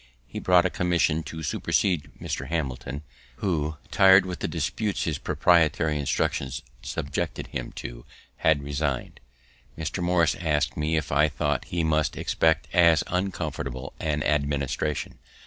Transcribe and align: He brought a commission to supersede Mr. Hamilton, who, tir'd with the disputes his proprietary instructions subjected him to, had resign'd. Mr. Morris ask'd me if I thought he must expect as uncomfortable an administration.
He 0.25 0.39
brought 0.39 0.65
a 0.65 0.71
commission 0.71 1.21
to 1.25 1.43
supersede 1.43 2.09
Mr. 2.19 2.47
Hamilton, 2.47 3.03
who, 3.35 3.77
tir'd 3.91 4.25
with 4.25 4.39
the 4.39 4.47
disputes 4.47 5.03
his 5.03 5.19
proprietary 5.19 5.99
instructions 5.99 6.63
subjected 6.81 7.45
him 7.45 7.71
to, 7.73 8.05
had 8.37 8.63
resign'd. 8.63 9.19
Mr. 9.77 10.01
Morris 10.01 10.33
ask'd 10.39 10.75
me 10.75 10.97
if 10.97 11.11
I 11.11 11.27
thought 11.29 11.65
he 11.65 11.83
must 11.83 12.17
expect 12.17 12.67
as 12.73 13.03
uncomfortable 13.05 13.93
an 13.99 14.23
administration. 14.23 15.19